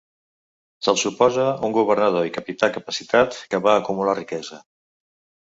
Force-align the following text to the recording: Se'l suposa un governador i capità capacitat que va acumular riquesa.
Se'l 0.85 0.95
suposa 1.01 1.45
un 1.67 1.75
governador 1.75 2.31
i 2.31 2.33
capità 2.39 2.71
capacitat 2.79 3.39
que 3.53 3.61
va 3.69 3.77
acumular 3.83 4.19
riquesa. 4.23 4.61